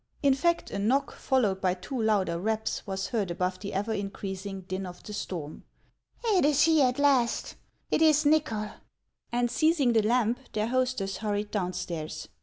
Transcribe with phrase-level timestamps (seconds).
[0.23, 4.61] In fact, a knock, followed by two louder raps, was heard above the ever increasing
[4.61, 5.63] din of the storm."
[6.25, 7.53] It is he at last!
[7.91, 8.71] It is Nychol!"
[9.29, 9.41] 142 HANS OF ICELAND.
[9.43, 12.29] And seizing the lamp, their hostess hurried downstairs.